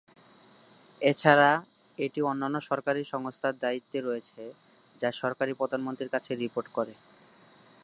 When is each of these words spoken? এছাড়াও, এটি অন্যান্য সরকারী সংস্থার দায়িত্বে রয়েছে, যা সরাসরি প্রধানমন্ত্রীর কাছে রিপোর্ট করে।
এছাড়াও, 1.01 1.57
এটি 1.97 2.19
অন্যান্য 2.21 2.57
সরকারী 2.69 3.01
সংস্থার 3.13 3.53
দায়িত্বে 3.63 3.97
রয়েছে, 4.01 4.41
যা 4.95 5.09
সরাসরি 5.19 5.53
প্রধানমন্ত্রীর 5.59 6.13
কাছে 6.15 6.31
রিপোর্ট 6.35 6.67
করে। 6.77 6.93